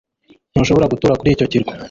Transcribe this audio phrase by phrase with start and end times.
[0.51, 1.71] Ntushobora gutura kuri icyo kirwa